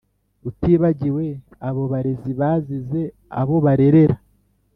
[0.49, 1.25] Utibagiwe
[1.67, 3.01] abo barezi Bazize
[3.41, 4.15] abo barerera!